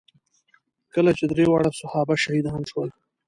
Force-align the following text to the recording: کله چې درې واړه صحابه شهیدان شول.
کله 0.93 1.11
چې 1.17 1.23
درې 1.31 1.45
واړه 1.47 1.71
صحابه 1.79 2.15
شهیدان 2.23 2.61
شول. 2.69 2.89